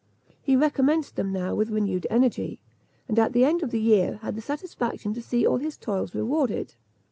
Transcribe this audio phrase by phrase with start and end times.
[0.41, 2.59] He recommenced them now with renewed energy,
[3.07, 6.15] and at the end of the year had the satisfaction to see all his toils
[6.15, 6.73] rewarded.